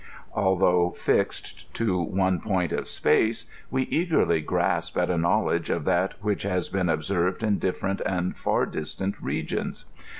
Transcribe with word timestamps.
Although 0.33 0.89
fixed 0.89 1.71
to 1.75 2.01
one 2.01 2.39
point 2.41 2.73
of 2.73 2.87
space, 2.87 3.45
we 3.69 3.83
eagerly 3.83 4.41
grasp 4.41 4.97
at 4.97 5.11
a 5.11 5.17
knowledge 5.19 5.69
of 5.69 5.85
that 5.85 6.15
which 6.23 6.41
has 6.41 6.69
been 6.69 6.89
observed 6.89 7.41
in'difierent 7.43 8.01
and 8.03 8.35
far 8.35 8.65
distant 8.65 9.13
regions. 9.21 9.85